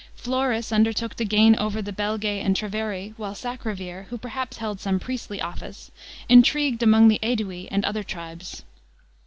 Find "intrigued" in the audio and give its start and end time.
6.27-6.81